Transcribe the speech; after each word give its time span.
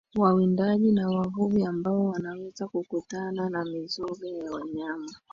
Wawindaji 0.15 0.91
na 0.91 1.09
wavuvi 1.09 1.63
ambao 1.65 2.05
wanaweza 2.05 2.67
kukutana 2.67 3.49
na 3.49 3.65
mizoga 3.65 4.27
ya 4.29 4.51
wanyama 4.51 5.11